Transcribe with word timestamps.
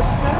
this 0.00 0.39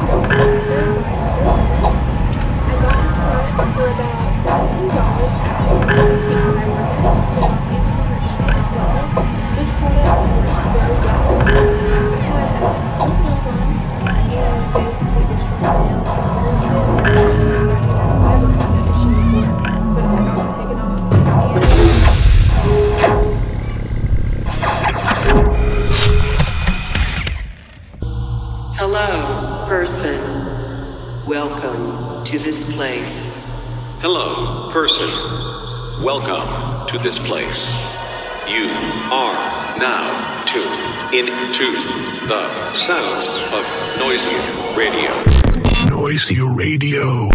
Radio. 46.70 47.28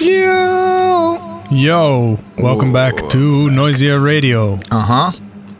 Yo! 0.00 1.42
Yo, 1.50 2.18
welcome 2.38 2.72
back 2.72 2.94
to 3.10 3.50
Noisia 3.50 4.02
Radio. 4.02 4.54
Uh-huh. 4.70 5.12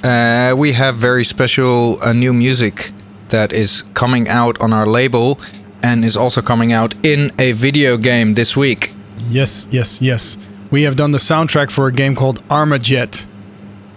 Uh, 0.02 0.56
we 0.56 0.72
have 0.72 0.96
very 0.96 1.22
special 1.22 2.02
uh, 2.02 2.14
new 2.14 2.32
music 2.32 2.92
that 3.28 3.52
is 3.52 3.82
coming 3.92 4.26
out 4.30 4.58
on 4.58 4.72
our 4.72 4.86
label 4.86 5.38
and 5.82 6.02
is 6.02 6.16
also 6.16 6.40
coming 6.40 6.72
out 6.72 6.94
in 7.04 7.30
a 7.38 7.52
video 7.52 7.98
game 7.98 8.32
this 8.32 8.56
week. 8.56 8.94
Yes, 9.28 9.66
yes, 9.70 10.00
yes. 10.00 10.38
We 10.70 10.84
have 10.84 10.96
done 10.96 11.10
the 11.10 11.18
soundtrack 11.18 11.70
for 11.70 11.86
a 11.88 11.92
game 11.92 12.14
called 12.14 12.42
Armajet. 12.48 13.26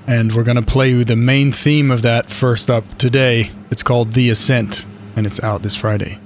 And 0.05 0.33
we're 0.33 0.43
going 0.43 0.57
to 0.57 0.65
play 0.73 0.89
you 0.89 1.05
the 1.05 1.15
main 1.15 1.53
theme 1.53 1.91
of 1.91 2.01
that 2.01 2.29
first 2.29 2.69
up 2.69 2.83
today. 2.97 3.51
It's 3.71 3.83
called 3.83 4.11
The 4.11 4.29
Ascent, 4.29 4.85
and 5.15 5.25
it's 5.25 5.41
out 5.41 5.63
this 5.63 5.77
Friday. 5.77 6.17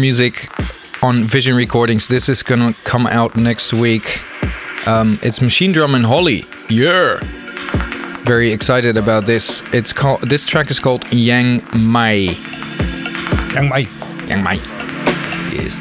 Music 0.00 0.48
on 1.02 1.24
Vision 1.24 1.54
Recordings. 1.56 2.08
This 2.08 2.28
is 2.28 2.42
gonna 2.42 2.74
come 2.84 3.06
out 3.06 3.36
next 3.36 3.72
week. 3.72 4.22
Um, 4.86 5.18
it's 5.22 5.40
Machine 5.40 5.72
Drum 5.72 5.94
and 5.94 6.04
Holly. 6.04 6.44
Yeah. 6.68 7.18
Very 8.24 8.52
excited 8.52 8.96
about 8.96 9.26
this. 9.26 9.62
It's 9.72 9.92
called. 9.92 10.22
This 10.22 10.44
track 10.46 10.70
is 10.70 10.78
called 10.78 11.04
Yang 11.12 11.62
Mai. 11.74 12.36
Yang 13.54 13.68
Mai. 13.68 13.86
Yang 14.28 14.44
Mai. 14.44 14.58
Yes. 15.52 15.80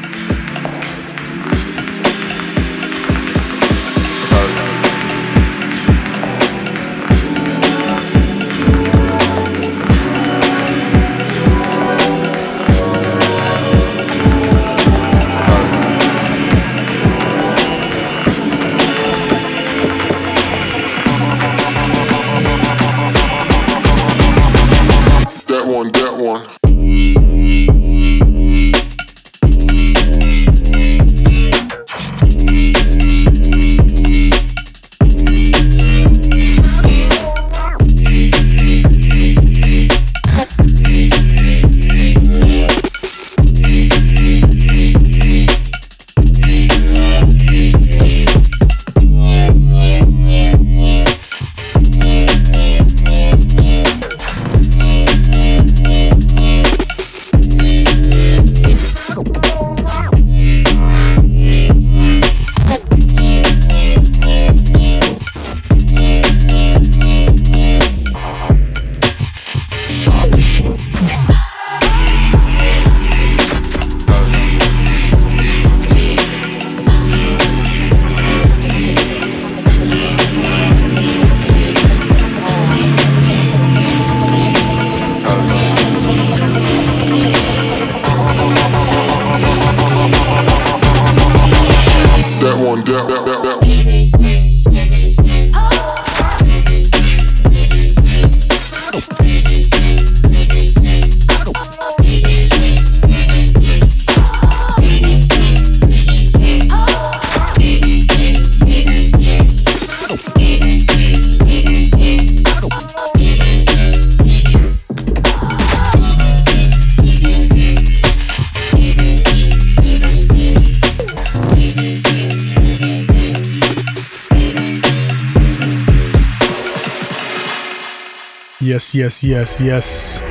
Yes, 128.79 128.95
yes, 128.95 129.23
yes, 129.25 129.59
yes. 129.59 130.21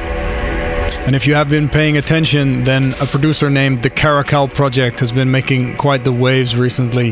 And 1.06 1.14
if 1.14 1.26
you 1.26 1.34
have 1.34 1.50
been 1.50 1.68
paying 1.68 1.98
attention, 1.98 2.64
then 2.64 2.94
a 2.98 3.04
producer 3.04 3.50
named 3.50 3.82
the 3.82 3.90
Caracal 3.90 4.48
Project 4.48 5.00
has 5.00 5.12
been 5.12 5.30
making 5.30 5.76
quite 5.76 6.02
the 6.02 6.12
waves 6.12 6.56
recently. 6.56 7.10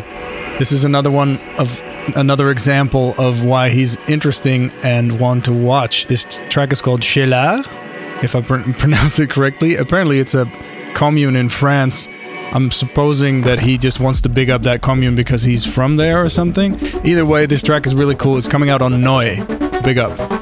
This 0.59 0.73
is 0.73 0.85
another 0.85 1.11
one 1.11 1.37
of 1.59 1.83
another 2.17 2.50
example 2.50 3.12
of 3.19 3.44
why 3.44 3.69
he's 3.69 3.99
interesting 4.09 4.71
and 4.83 5.21
one 5.21 5.43
to 5.43 5.53
watch. 5.53 6.06
This 6.06 6.25
track 6.49 6.73
is 6.73 6.81
called 6.81 7.03
Chelar, 7.03 7.59
if 8.25 8.35
I 8.35 8.41
pr- 8.41 8.73
pronounce 8.79 9.19
it 9.19 9.29
correctly. 9.29 9.75
Apparently, 9.77 10.21
it's 10.21 10.35
a 10.35 10.50
commune 10.94 11.37
in 11.37 11.50
France. 11.50 12.09
I'm 12.55 12.71
supposing 12.71 13.43
that 13.43 13.61
he 13.61 13.77
just 13.77 14.00
wants 14.00 14.23
to 14.23 14.31
big 14.31 14.49
up 14.49 14.62
that 14.62 14.81
commune 14.81 15.17
because 15.17 15.43
he's 15.43 15.67
from 15.67 15.97
there 15.97 16.23
or 16.23 16.31
something. 16.31 16.75
Either 17.05 17.27
way, 17.27 17.44
this 17.44 17.62
track 17.62 17.85
is 17.85 17.94
really 17.94 18.15
cool. 18.15 18.38
It's 18.38 18.49
coming 18.49 18.71
out 18.71 18.81
on 18.81 19.03
Noi. 19.03 19.44
Big 19.83 19.99
up. 19.99 20.36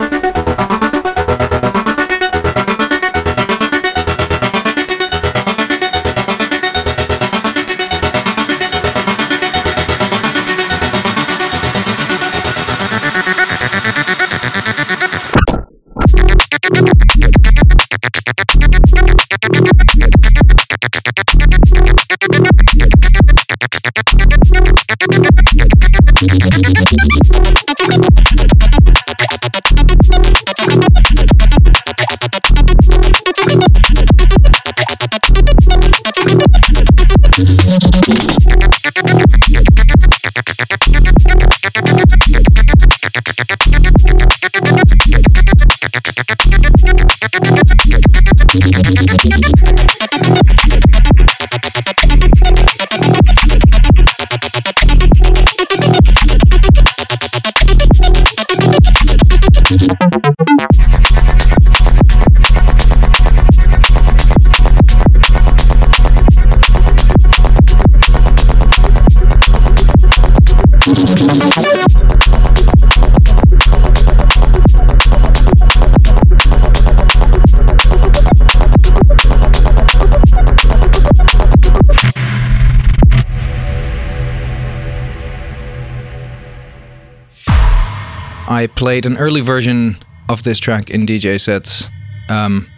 I 88.54 88.68
played 88.68 89.04
an 89.04 89.16
early 89.16 89.40
version 89.40 89.96
of 90.28 90.44
this 90.44 90.60
track 90.60 90.88
in 90.88 91.06
DJ 91.06 91.40
sets, 91.40 91.90
um, 92.28 92.68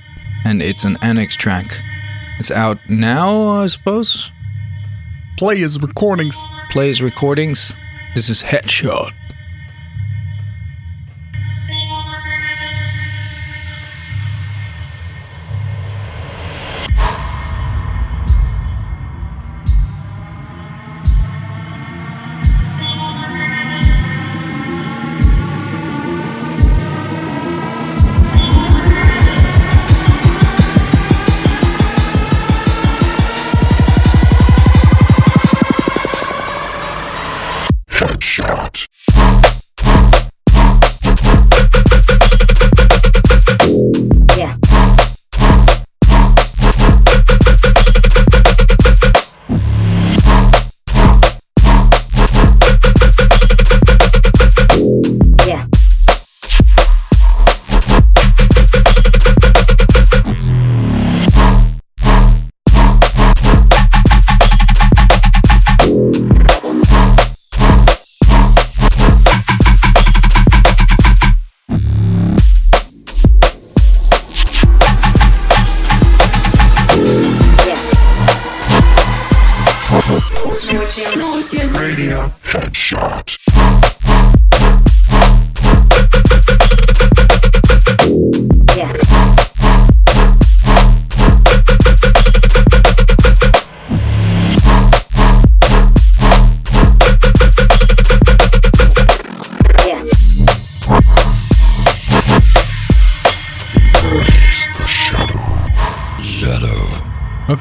and 0.46 0.62
it's 0.62 0.84
an 0.84 0.96
annex 1.02 1.36
track. 1.36 1.66
It's 2.38 2.50
out 2.50 2.78
now, 2.88 3.62
I 3.62 3.66
suppose. 3.66 4.32
Play 5.36 5.58
his 5.58 5.78
recordings. 5.82 6.34
Playaz 6.70 7.02
recordings. 7.02 7.76
This 8.14 8.30
is. 8.30 8.42
Headshot. 8.42 9.12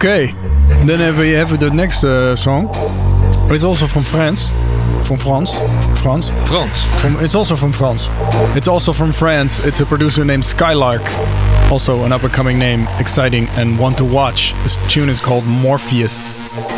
Okay, 0.05 0.27
then 0.85 0.99
have 0.99 1.17
we 1.17 1.31
have 1.31 1.59
the 1.59 1.71
next 1.71 2.03
uh, 2.03 2.35
song. 2.35 2.69
It's 3.49 3.63
also 3.63 3.87
from 3.87 4.03
France. 4.03 4.51
From 5.01 5.17
France. 5.17 5.57
From 5.83 5.95
France. 5.95 6.29
Frans. 6.47 6.83
From, 7.01 7.15
it's 7.21 7.33
also 7.33 7.55
from 7.55 7.71
France. 7.71 8.09
It's 8.55 8.67
also 8.67 8.93
from 8.93 9.11
France. 9.11 9.61
It's 9.61 9.79
a 9.79 9.85
producer 9.87 10.23
named 10.23 10.45
Skylark. 10.45 11.01
Also 11.71 12.03
an 12.03 12.11
up 12.11 12.21
and 12.21 12.31
coming 12.31 12.59
name, 12.59 12.87
exciting 12.99 13.47
and 13.57 13.79
one 13.79 13.95
to 13.95 14.05
watch. 14.05 14.53
This 14.61 14.77
tune 14.87 15.09
is 15.09 15.19
called 15.19 15.43
Morpheus. 15.45 16.74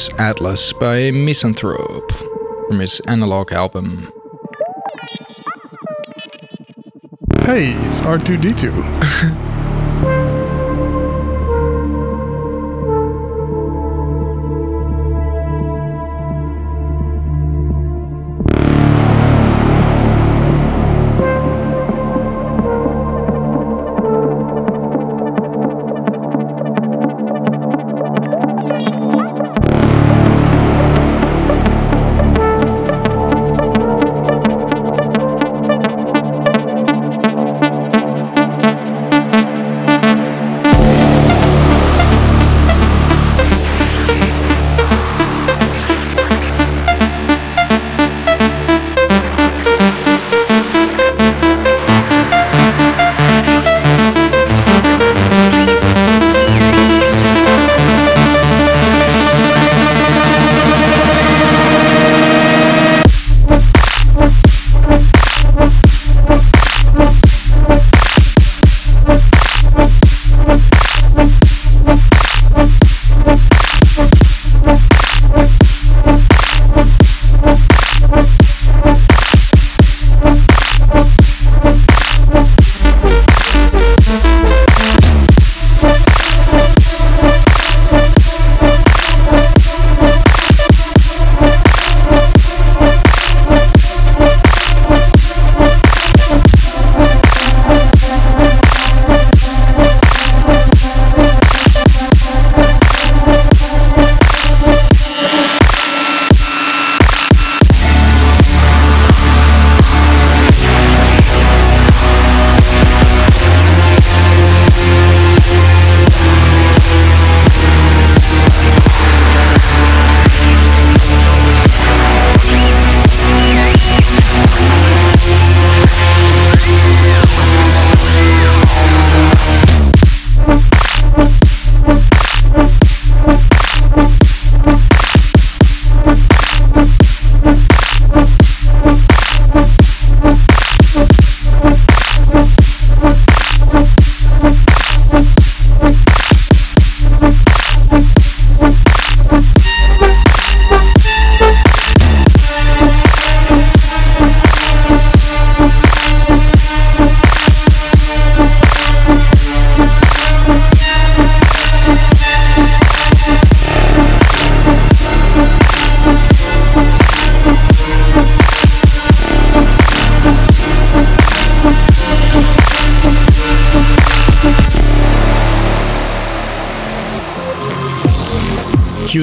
Is 0.00 0.08
Atlas 0.18 0.72
by 0.72 1.10
Misanthrop 1.12 2.10
from 2.68 2.80
his 2.80 3.00
analog 3.00 3.52
album. 3.52 4.08
Hey, 7.44 7.72
it's 7.84 8.00
R2D2. 8.00 9.46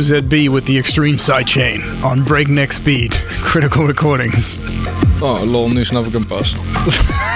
QZB 0.07 0.47
with 0.47 0.65
the 0.65 0.77
extreme 0.77 1.15
sidechain 1.15 2.01
on 2.01 2.23
breakneck 2.23 2.71
speed. 2.71 3.11
Critical 3.43 3.85
recordings. 3.85 4.57
Oh, 5.21 5.43
lol, 5.43 5.69
nu 5.69 5.83
snap 5.83 6.05
ik 6.05 6.13
hem 6.13 6.25
pas. 6.25 6.55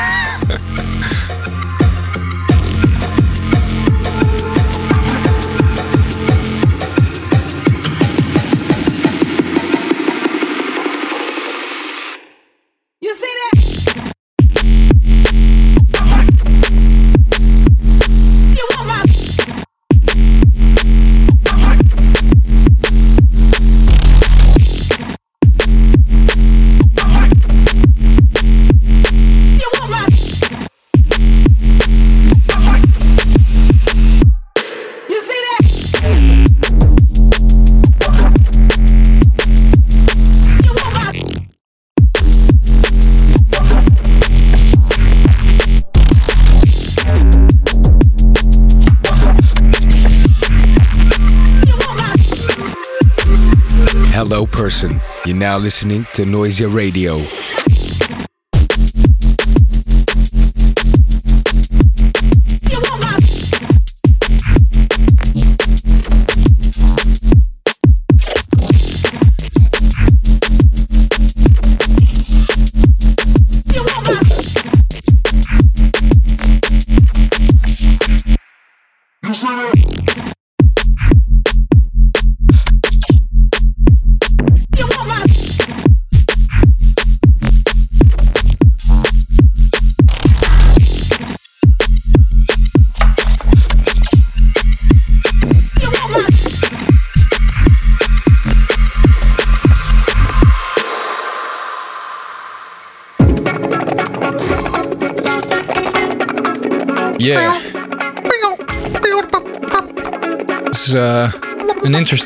now 55.52 55.58
listening 55.58 56.06
to 56.14 56.24
Noisia 56.24 56.70
Radio. 56.74 57.61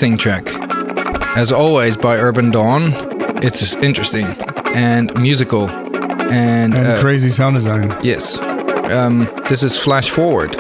Interesting 0.06 0.18
track. 0.18 1.38
as 1.38 1.52
always, 1.52 1.98
by 1.98 2.16
Urban 2.18 2.52
Dawn. 2.52 2.84
It's 3.44 3.76
interesting 3.78 4.26
and 4.76 5.12
musical. 5.20 5.68
And, 5.70 6.74
And 6.76 6.88
uh, 6.88 7.00
crazy 7.02 7.30
sound 7.30 7.56
design. 7.56 7.96
yes, 8.04 8.38
um, 8.92 9.28
this 9.50 9.64
is 9.64 9.78
Flash 9.78 10.10
Forward. 10.12 10.56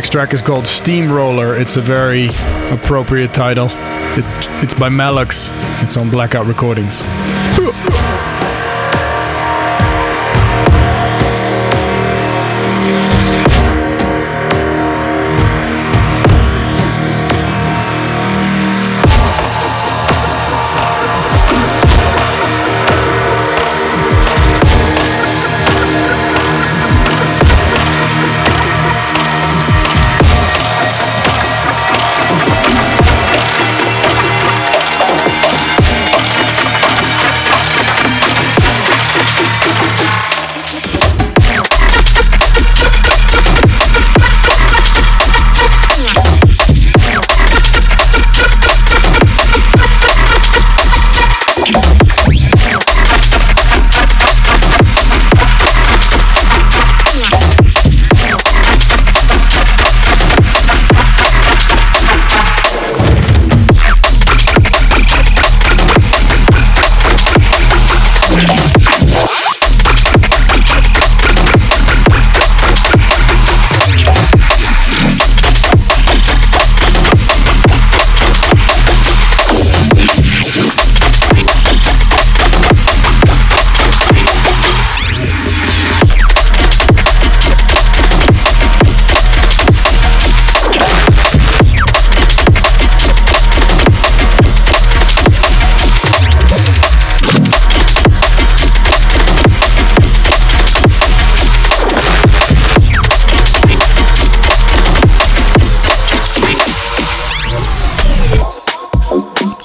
Next 0.00 0.12
track 0.12 0.32
is 0.32 0.40
called 0.40 0.66
Steamroller. 0.66 1.54
It's 1.54 1.76
a 1.76 1.82
very 1.82 2.28
appropriate 2.70 3.34
title. 3.34 3.66
It, 4.16 4.24
it's 4.64 4.72
by 4.72 4.88
Malux. 4.88 5.50
It's 5.82 5.98
on 5.98 6.08
Blackout 6.08 6.46
Recordings. 6.46 7.04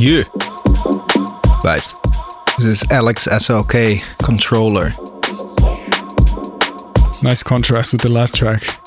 Yeah. 0.06 0.22
Vibes. 1.66 1.96
This 2.58 2.68
is 2.68 2.84
Alex 2.92 3.28
SLK 3.28 4.04
controller. 4.24 4.90
Nice 7.24 7.42
contrast 7.42 7.92
with 7.92 8.02
the 8.02 8.10
last 8.10 8.36
track. 8.36 8.85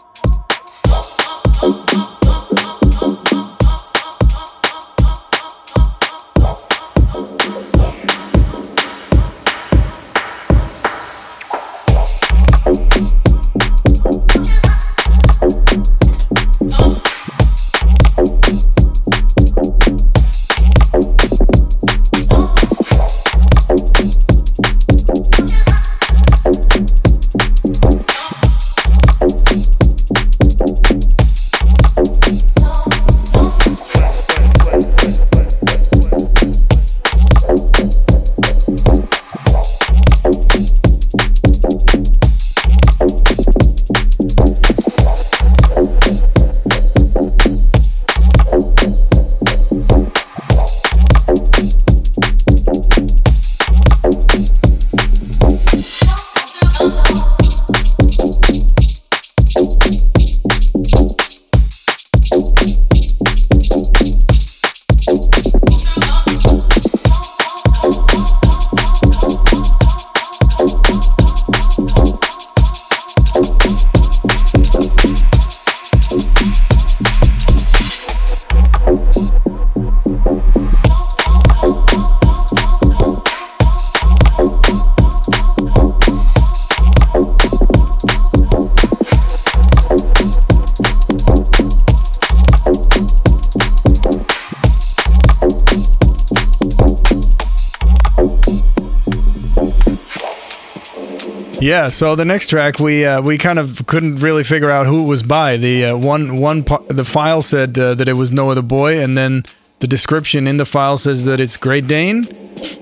Yeah, 101.68 101.90
so 101.90 102.14
the 102.14 102.24
next 102.24 102.48
track 102.48 102.80
we 102.80 103.04
uh, 103.04 103.20
we 103.20 103.36
kind 103.36 103.58
of 103.58 103.86
couldn't 103.86 104.16
really 104.22 104.42
figure 104.42 104.70
out 104.70 104.86
who 104.86 105.04
it 105.04 105.06
was 105.06 105.22
by. 105.22 105.58
The 105.58 105.84
uh, 105.84 105.96
one 105.98 106.40
one 106.40 106.64
pa- 106.64 106.82
the 106.88 107.04
file 107.04 107.42
said 107.42 107.78
uh, 107.78 107.92
that 107.96 108.08
it 108.08 108.14
was 108.14 108.32
No 108.32 108.48
Other 108.50 108.62
Boy, 108.62 108.98
and 109.02 109.18
then 109.18 109.42
the 109.80 109.86
description 109.86 110.46
in 110.48 110.56
the 110.56 110.64
file 110.64 110.96
says 110.96 111.26
that 111.26 111.40
it's 111.40 111.58
Great 111.58 111.86
Dane. 111.86 112.24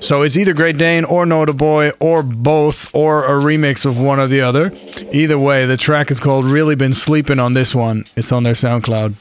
So 0.00 0.22
it's 0.22 0.36
either 0.36 0.54
Great 0.54 0.78
Dane 0.78 1.04
or 1.04 1.26
No 1.26 1.42
Other 1.42 1.52
Boy 1.52 1.90
or 1.98 2.22
both 2.22 2.94
or 2.94 3.24
a 3.24 3.42
remix 3.42 3.84
of 3.86 4.00
one 4.00 4.20
or 4.20 4.28
the 4.28 4.42
other. 4.42 4.70
Either 5.10 5.36
way, 5.36 5.66
the 5.66 5.76
track 5.76 6.12
is 6.12 6.20
called 6.20 6.44
"Really 6.44 6.76
Been 6.76 6.92
Sleeping" 6.92 7.40
on 7.40 7.54
this 7.54 7.74
one. 7.74 8.04
It's 8.14 8.30
on 8.30 8.44
their 8.44 8.54
SoundCloud. 8.54 9.14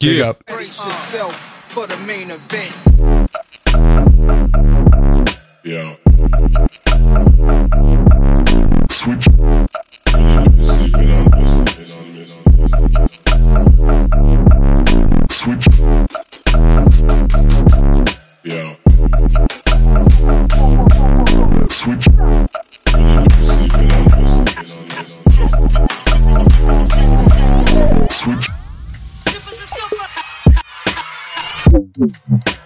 Big 0.00 0.16
Yeah. 0.18 0.28
up. 0.28 0.44
Brace 0.44 0.84
yourself 0.84 1.34
for 1.70 1.86
the 1.86 1.96
main 2.04 2.30
event. 2.30 2.74
Yeah. 5.64 5.96
Yeah. 8.96 9.12
Brace 29.34 29.60
yourself 29.60 29.90
for 31.62 31.80
the 31.98 32.65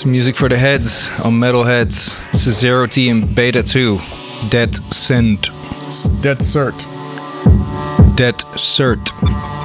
It's 0.00 0.06
music 0.06 0.34
for 0.34 0.48
the 0.48 0.56
heads 0.56 1.10
on 1.26 1.34
Metalheadz. 1.34 2.16
It's 2.32 2.46
a 2.46 2.52
Zero 2.52 2.86
T 2.86 3.10
and 3.10 3.34
Beta 3.34 3.62
2. 3.62 3.98
Dead 4.48 4.74
Scent. 4.90 5.50
Dead 6.22 6.38
Cert. 6.38 6.86
Dead 8.16 8.36
Cert. 8.56 9.59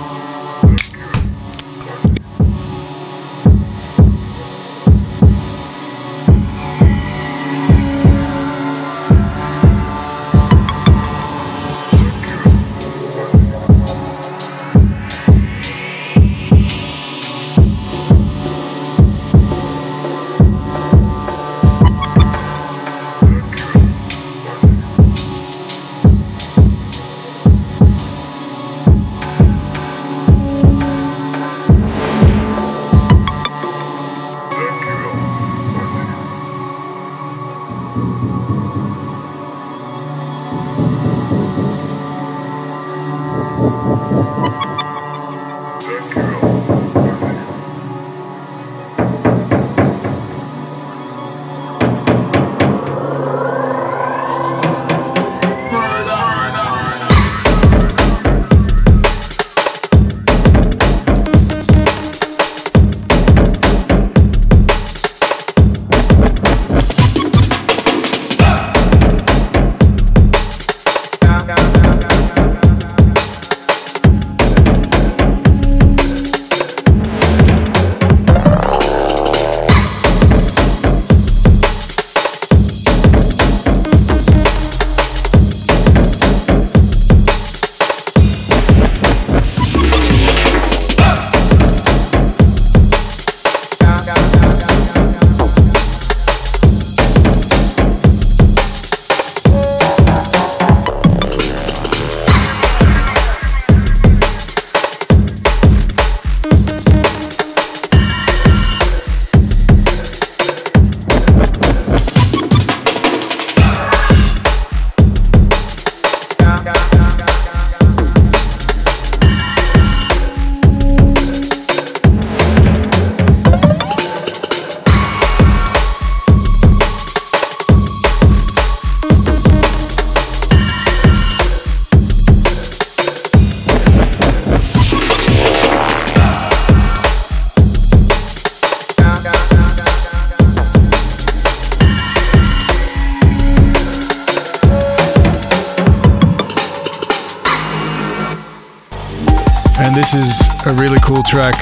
Track 151.28 151.56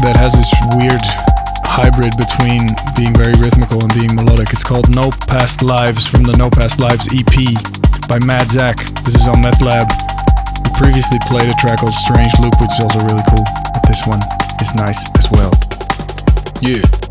that 0.00 0.16
has 0.16 0.32
this 0.32 0.48
weird 0.76 1.02
hybrid 1.64 2.16
between 2.16 2.72
being 2.96 3.12
very 3.12 3.34
rhythmical 3.36 3.82
and 3.82 3.92
being 3.94 4.14
melodic. 4.14 4.52
It's 4.52 4.64
called 4.64 4.88
No 4.88 5.10
Past 5.28 5.62
Lives 5.62 6.06
from 6.06 6.22
the 6.22 6.36
No 6.36 6.48
Past 6.48 6.78
Lives 6.78 7.08
EP 7.12 7.34
by 8.08 8.18
Mad 8.18 8.50
Zach. 8.50 8.76
This 9.04 9.14
is 9.14 9.28
on 9.28 9.42
Meth 9.42 9.60
Lab. 9.60 9.88
We 10.64 10.70
previously 10.78 11.18
played 11.26 11.50
a 11.50 11.54
track 11.54 11.80
called 11.80 11.94
Strange 11.94 12.32
Loop, 12.40 12.54
which 12.60 12.72
is 12.72 12.80
also 12.80 13.00
really 13.00 13.24
cool. 13.28 13.44
But 13.72 13.82
this 13.86 14.06
one 14.06 14.20
is 14.60 14.74
nice 14.74 15.00
as 15.18 15.30
well. 15.30 15.52
Yeah. 16.60 17.01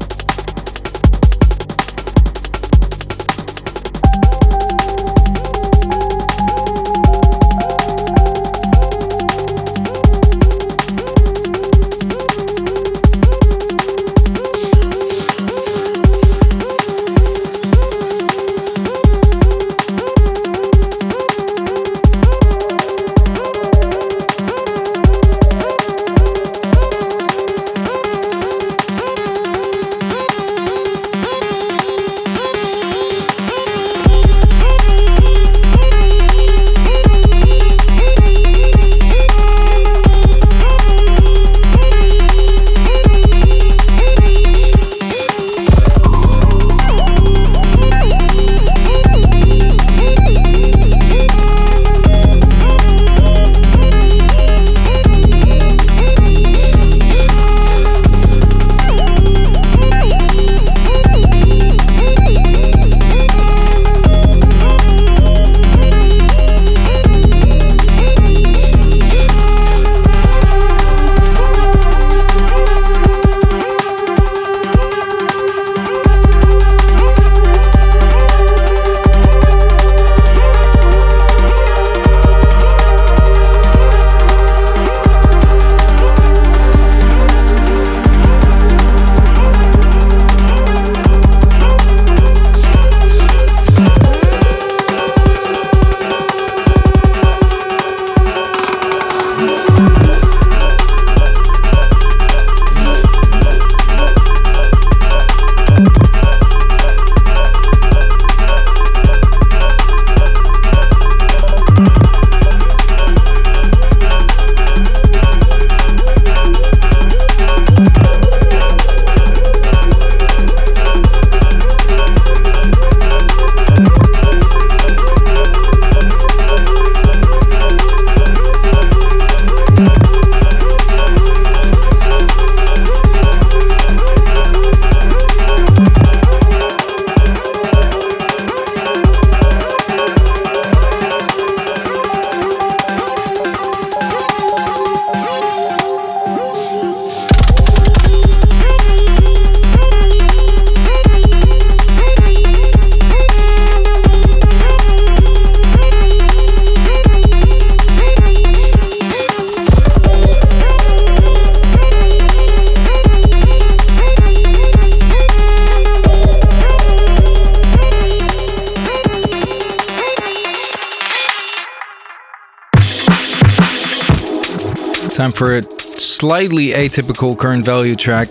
Slightly 176.21 176.67
atypical 176.67 177.36
current 177.36 177.65
value 177.65 177.95
track. 177.95 178.29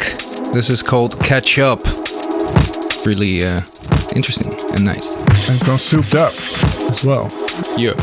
This 0.52 0.70
is 0.70 0.80
called 0.80 1.18
Catch 1.24 1.58
Up. 1.58 1.80
Really 3.04 3.42
uh, 3.44 3.62
interesting 4.14 4.54
and 4.72 4.84
nice. 4.84 5.16
And 5.50 5.58
so 5.58 5.76
souped 5.76 6.14
up 6.14 6.32
as 6.88 7.04
well. 7.04 7.28
Yeah. 7.76 7.94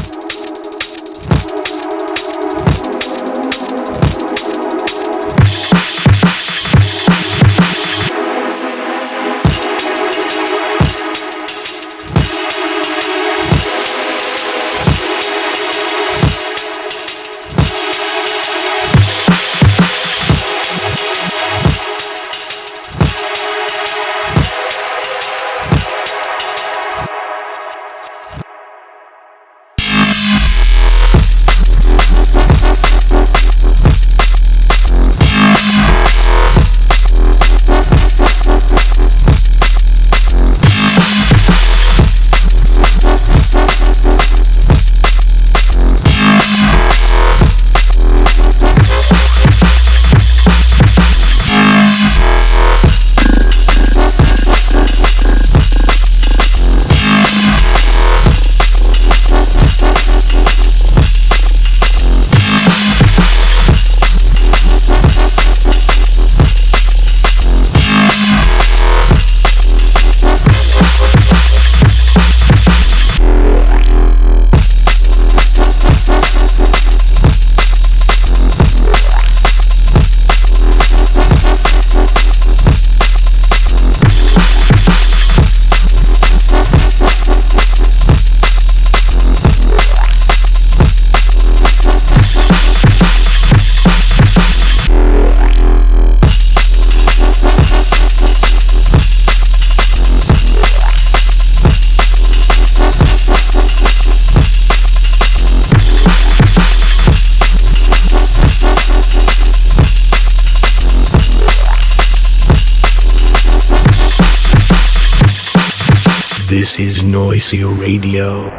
Radio. 117.54 118.50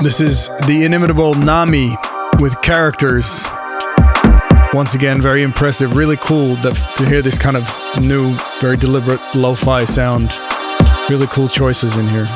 This 0.00 0.22
is 0.22 0.48
the 0.66 0.84
inimitable 0.86 1.34
Nami 1.34 1.90
with 2.40 2.58
characters. 2.62 3.44
Once 4.72 4.94
again, 4.94 5.20
very 5.20 5.42
impressive. 5.42 5.94
Really 5.94 6.16
cool 6.16 6.56
to 6.56 7.04
hear 7.06 7.20
this 7.20 7.38
kind 7.38 7.58
of 7.58 7.70
new, 8.00 8.34
very 8.62 8.78
deliberate 8.78 9.20
lo 9.34 9.54
fi 9.54 9.84
sound. 9.84 10.32
Really 11.10 11.26
cool 11.26 11.48
choices 11.48 11.98
in 11.98 12.06
here. 12.06 12.26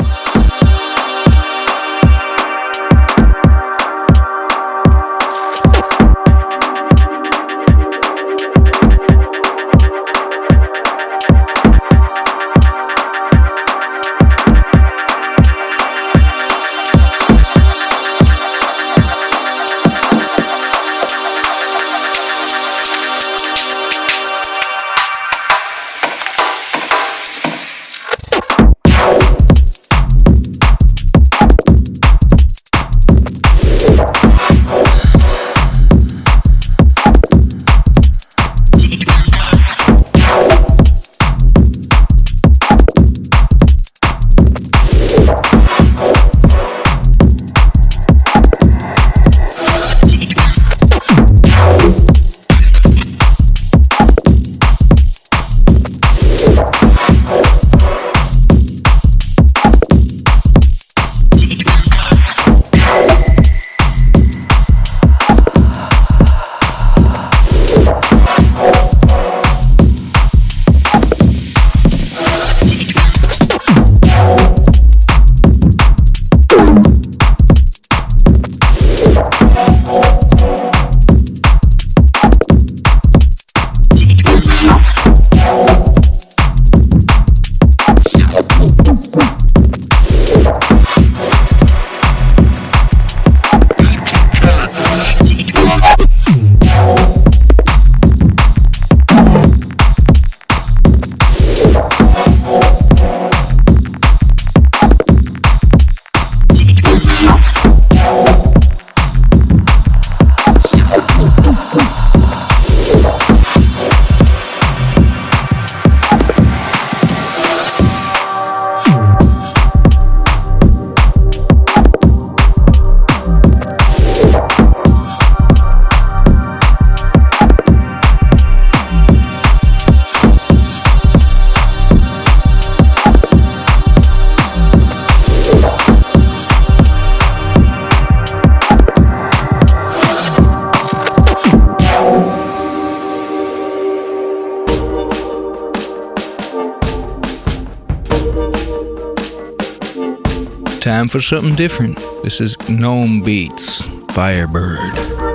Time 150.87 151.09
for 151.09 151.21
something 151.21 151.57
different. 151.57 151.97
This 152.23 152.41
is 152.41 152.57
Gnome 152.69 153.21
Beats, 153.21 153.83
Firebird. 154.13 155.26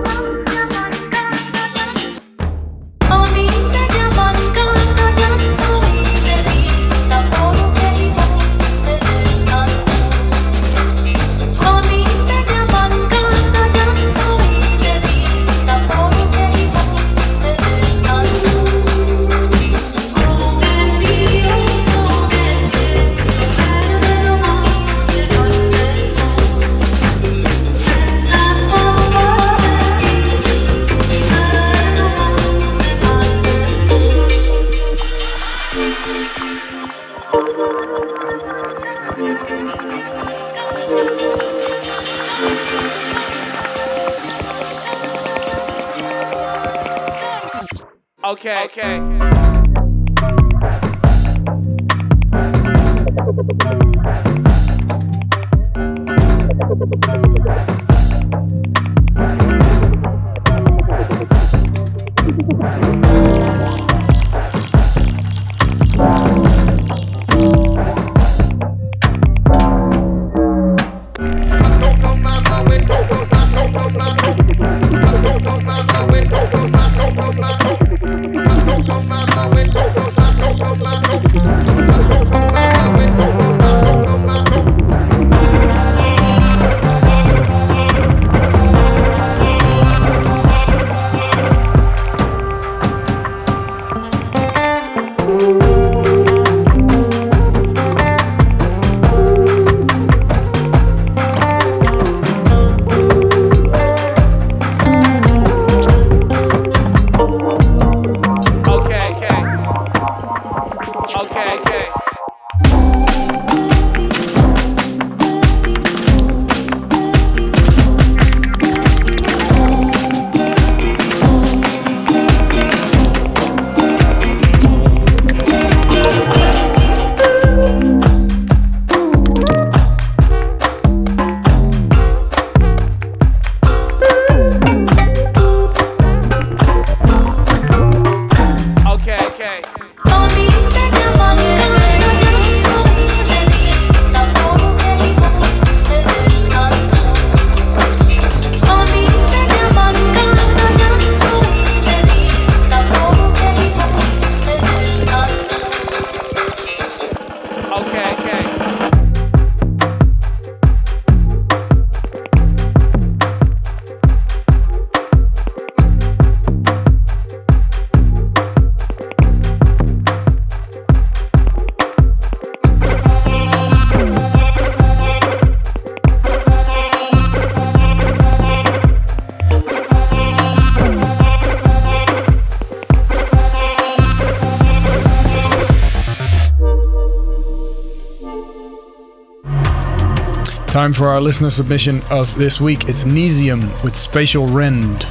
Time 190.81 190.93
for 190.93 191.09
our 191.09 191.21
listener 191.21 191.51
submission 191.51 192.01
of 192.09 192.33
this 192.33 192.59
week. 192.59 192.89
It's 192.89 193.03
Nesium 193.03 193.61
with 193.83 193.95
Spatial 193.95 194.47
Rend. 194.47 195.05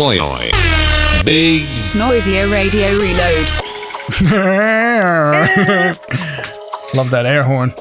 Oi, 0.00 0.18
oi. 0.20 0.50
Big 1.24 1.66
Noisia 1.94 2.50
Radio 2.50 2.88
Reload. 2.98 3.46
Love 6.94 7.10
that 7.10 7.26
air 7.26 7.42
horn. 7.42 7.72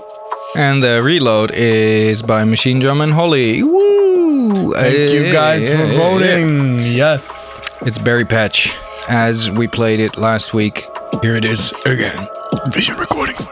And 0.58 0.82
the 0.84 1.02
reload 1.04 1.52
is 1.52 2.22
by 2.22 2.44
Machinedrum 2.44 3.02
and 3.02 3.14
Holly. 3.14 3.64
Woo! 3.64 4.74
Thank 4.74 5.12
you 5.12 5.32
guys 5.32 5.68
Yeah, 5.68 5.78
for 5.78 5.84
yeah, 5.84 5.92
yeah. 5.92 5.98
voting. 5.98 6.80
Yes. 6.84 7.62
It's 7.82 7.98
Berry 7.98 8.26
Patch, 8.26 8.76
as 9.10 9.50
we 9.52 9.68
played 9.68 10.00
it 10.00 10.18
last 10.18 10.54
week. 10.54 10.86
Here 11.22 11.36
it 11.36 11.46
is 11.46 11.72
again. 11.86 12.28
Vision 12.72 12.98
Recordings. 12.98 13.50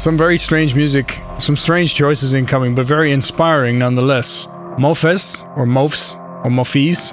Some 0.00 0.16
very 0.16 0.38
strange 0.38 0.74
music, 0.74 1.20
some 1.36 1.56
strange 1.56 1.94
choices 1.94 2.32
incoming, 2.32 2.74
but 2.74 2.86
very 2.86 3.12
inspiring 3.12 3.78
nonetheless. 3.78 4.46
Mofes, 4.78 5.44
or 5.58 5.66
Mofs, 5.66 6.16
or 6.42 6.50
Mofis, 6.50 7.12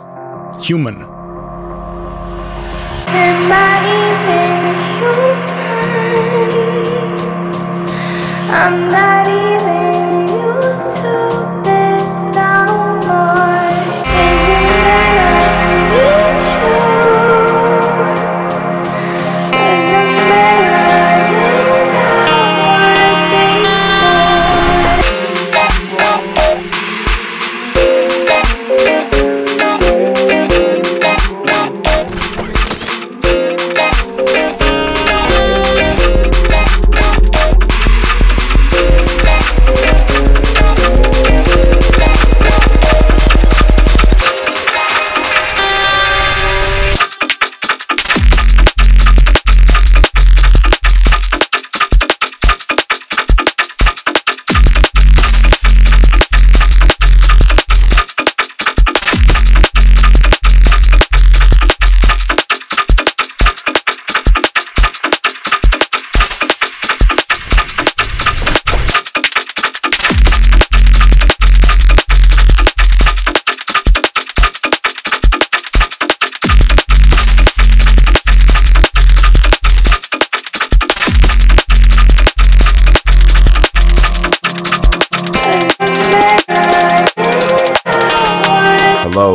human. 0.64 0.96
Am 3.10 3.52
I 3.52 3.84
even 4.00 4.80
human? 4.96 5.38
I'm 8.56 8.88
not 8.88 9.28
even 9.28 9.57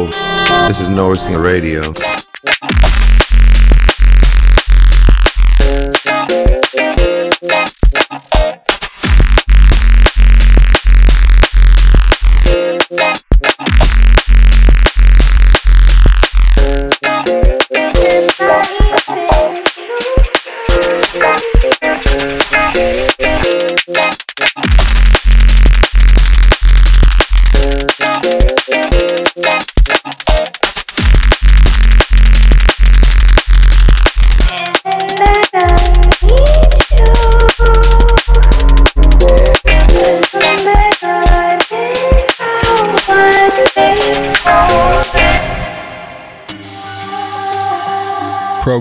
This 0.00 0.80
is 0.80 0.88
Norris 0.88 1.26
on 1.26 1.32
the 1.32 1.38
radio. 1.38 1.82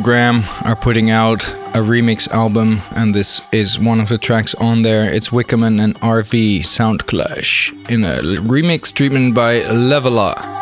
Program 0.02 0.42
are 0.66 0.76
putting 0.76 1.12
out 1.12 1.48
a 1.76 1.78
remix 1.78 2.28
album, 2.30 2.80
and 2.96 3.14
this 3.14 3.44
is 3.52 3.78
one 3.78 4.00
of 4.00 4.10
the 4.10 4.18
tracks 4.18 4.56
on 4.56 4.82
there. 4.82 5.14
It's 5.14 5.30
Wickerman 5.30 5.80
and 5.80 5.94
RV 6.00 6.66
Sound 6.66 7.06
Clash 7.06 7.72
in 7.88 8.04
a 8.04 8.18
remix 8.50 8.92
treatment 8.92 9.36
by 9.36 9.62
Leveler. 9.62 10.61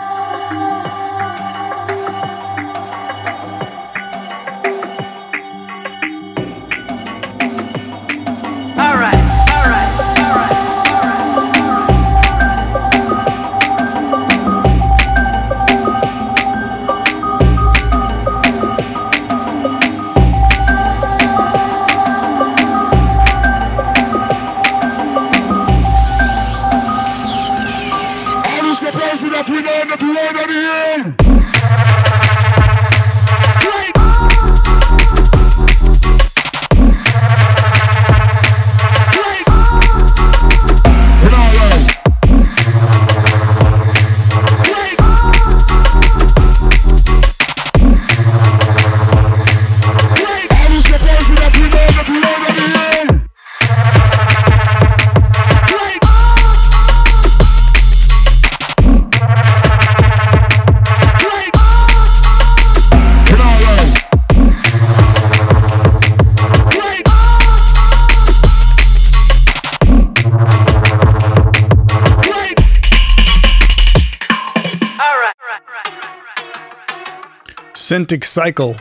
Centric 77.89 78.23
Cycle 78.23 78.75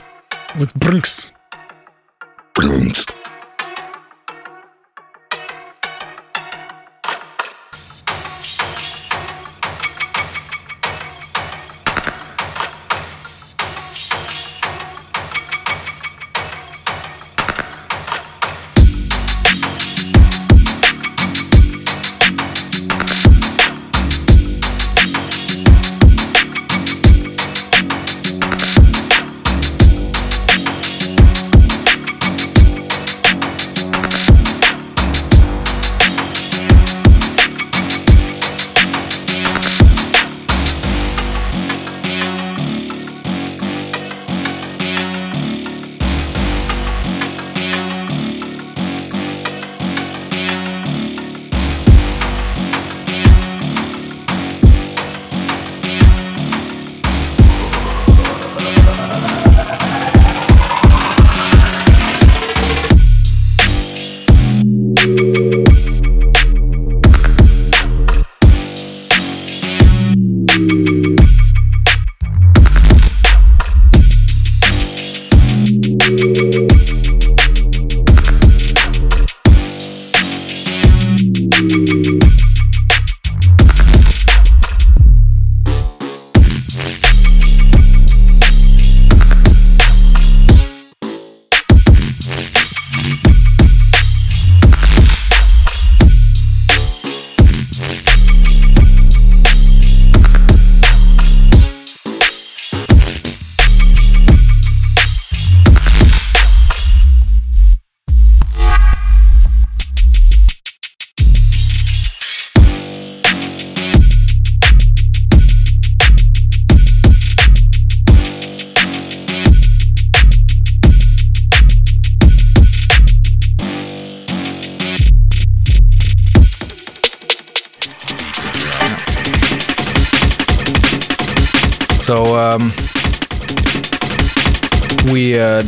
with 0.59 0.75
Brunks. 0.75 1.33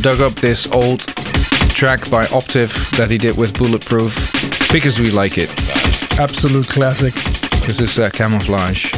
Dug 0.01 0.19
up 0.19 0.33
this 0.33 0.65
old 0.71 1.01
track 1.75 2.09
by 2.09 2.25
Optiv 2.25 2.89
that 2.97 3.11
he 3.11 3.17
did 3.19 3.37
with 3.37 3.55
Bulletproof 3.57 4.15
because 4.71 4.99
we 4.99 5.11
like 5.11 5.37
it. 5.37 5.49
Absolute 6.19 6.67
classic. 6.67 7.13
This 7.65 7.79
is 7.79 7.99
uh, 7.99 8.09
Camouflage. 8.09 8.91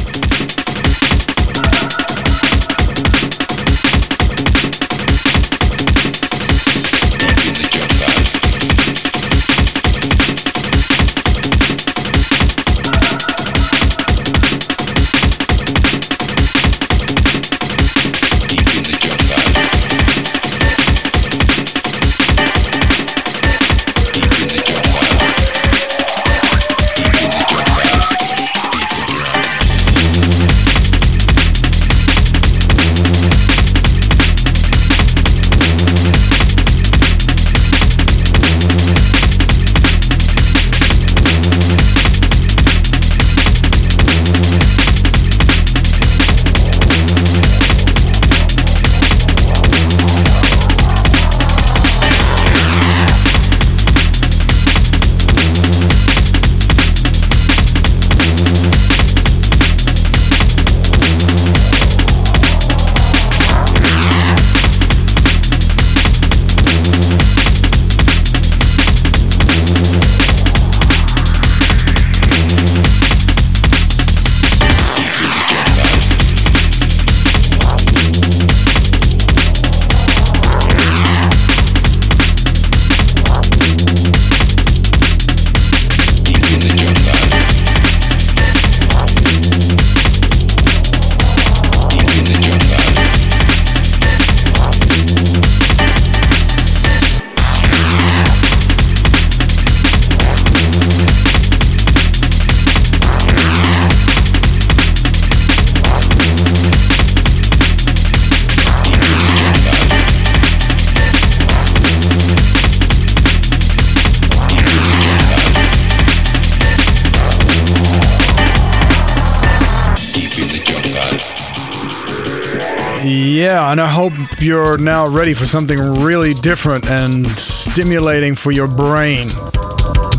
And 123.74 123.80
I 123.80 123.88
hope 123.88 124.12
you're 124.38 124.78
now 124.78 125.08
ready 125.08 125.34
for 125.34 125.46
something 125.46 125.76
really 126.00 126.32
different 126.32 126.86
and 126.86 127.28
stimulating 127.36 128.36
for 128.36 128.52
your 128.52 128.68
brain. 128.68 129.32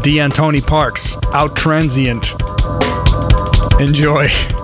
D. 0.01 0.20
Antony 0.20 0.60
Parks, 0.60 1.16
Out 1.32 1.56
Transient. 1.56 2.36
Enjoy. 3.80 4.28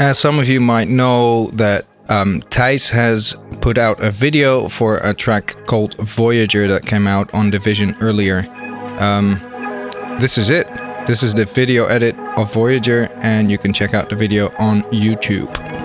As 0.00 0.16
some 0.16 0.38
of 0.38 0.48
you 0.48 0.60
might 0.60 0.86
know, 0.86 1.48
that 1.54 1.84
um, 2.08 2.40
Thijs 2.50 2.88
has 2.90 3.36
put 3.60 3.78
out 3.78 4.00
a 4.02 4.12
video 4.12 4.68
for 4.68 4.98
a 4.98 5.12
track 5.12 5.56
called 5.66 5.96
Voyager 5.96 6.68
that 6.68 6.86
came 6.86 7.08
out 7.08 7.34
on 7.34 7.50
Division 7.50 7.96
earlier. 8.00 8.44
Um, 9.00 9.32
this 10.20 10.38
is 10.38 10.50
it. 10.50 10.72
This 11.06 11.24
is 11.24 11.34
the 11.34 11.46
video 11.46 11.86
edit 11.86 12.16
of 12.36 12.52
Voyager, 12.54 13.08
and 13.22 13.50
you 13.50 13.58
can 13.58 13.72
check 13.72 13.92
out 13.92 14.08
the 14.08 14.14
video 14.14 14.50
on 14.60 14.82
YouTube. 14.92 15.77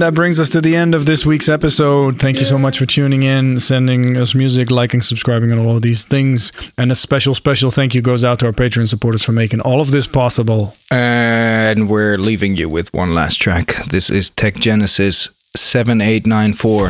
And 0.00 0.06
that 0.06 0.14
brings 0.14 0.40
us 0.40 0.48
to 0.50 0.62
the 0.62 0.76
end 0.76 0.94
of 0.94 1.04
this 1.04 1.26
week's 1.26 1.46
episode. 1.46 2.18
Thank 2.18 2.38
you 2.38 2.46
so 2.46 2.56
much 2.56 2.78
for 2.78 2.86
tuning 2.86 3.22
in, 3.22 3.60
sending 3.60 4.16
us 4.16 4.34
music, 4.34 4.70
liking, 4.70 5.02
subscribing, 5.02 5.52
and 5.52 5.60
all 5.60 5.76
of 5.76 5.82
these 5.82 6.06
things. 6.06 6.52
And 6.78 6.90
a 6.90 6.94
special, 6.94 7.34
special 7.34 7.70
thank 7.70 7.94
you 7.94 8.00
goes 8.00 8.24
out 8.24 8.38
to 8.38 8.46
our 8.46 8.52
Patreon 8.52 8.88
supporters 8.88 9.22
for 9.22 9.32
making 9.32 9.60
all 9.60 9.82
of 9.82 9.90
this 9.90 10.06
possible. 10.06 10.74
And 10.90 11.90
we're 11.90 12.16
leaving 12.16 12.56
you 12.56 12.70
with 12.70 12.94
one 12.94 13.14
last 13.14 13.42
track. 13.42 13.74
This 13.90 14.08
is 14.08 14.30
Tech 14.30 14.54
Genesis 14.54 15.28
7894. 15.54 16.84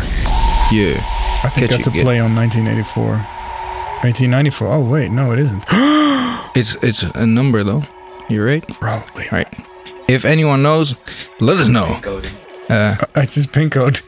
Yeah. 0.71 1.03
I 1.43 1.49
think 1.49 1.69
Catch 1.69 1.85
that's 1.85 1.87
a 1.89 1.91
play 1.91 2.21
on 2.21 2.37
1984. 2.37 3.15
1994. 4.05 4.69
Oh, 4.69 4.89
wait, 4.89 5.11
no, 5.11 5.33
it 5.33 5.41
isn't. 5.41 5.65
It's 6.55 6.75
it's 6.83 7.03
a 7.03 7.27
number 7.27 7.65
though. 7.65 7.83
You're 8.29 8.47
right? 8.47 8.67
Probably. 8.81 9.25
Right. 9.31 9.47
If 10.09 10.25
anyone 10.25 10.63
knows, 10.63 10.97
let 11.41 11.59
us 11.59 11.69
know. 11.69 12.01
Uh, 12.71 12.95
it's 13.17 13.35
his 13.35 13.49
pin 13.49 13.69
code. 13.69 13.97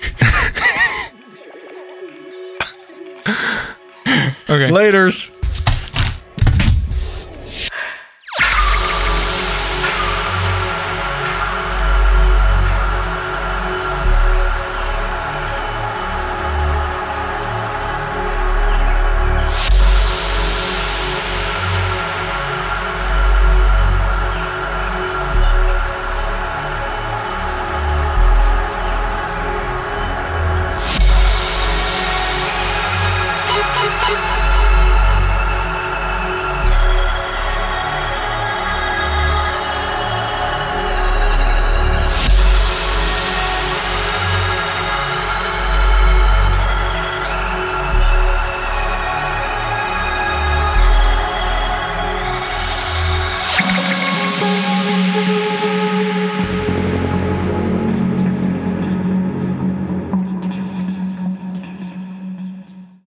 okay. 4.48 4.70
Laters. 4.70 5.32